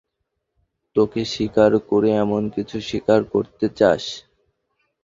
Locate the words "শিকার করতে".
2.89-3.65